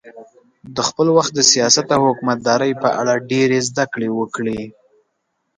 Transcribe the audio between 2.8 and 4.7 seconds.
په اړه ډېرې زده کړې وکړې.